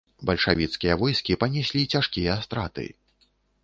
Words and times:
Бальшавіцкія 0.29 0.95
войскі 1.03 1.39
панеслі 1.45 1.87
цяжкія 1.93 2.31
страты. 2.49 2.93